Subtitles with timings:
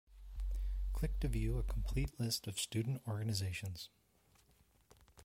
[0.93, 3.89] Click to view a complete list of student organizations.